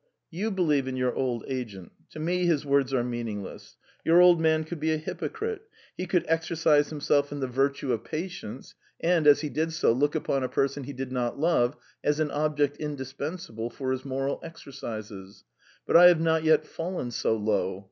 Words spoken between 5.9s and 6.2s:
he